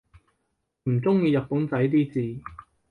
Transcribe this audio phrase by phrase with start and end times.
[0.85, 2.41] 唔中意日本仔啲字